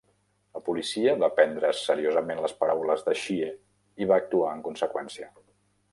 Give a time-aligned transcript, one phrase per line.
[0.57, 3.53] La policia va prendre's seriosament les paraules de Xie
[4.05, 5.33] i va actuar en conseqüència.